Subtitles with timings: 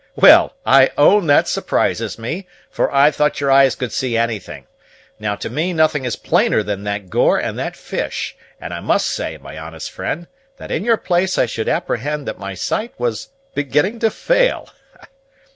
[0.15, 4.65] Well, I own that surprises me, for I thought your eyes could see anything!
[5.19, 9.05] Now to me nothing is plainer than that gore and that fish; and I must
[9.07, 10.25] say, my honest friend,
[10.57, 14.69] that in your place I should apprehend that my sight was beginning to fail."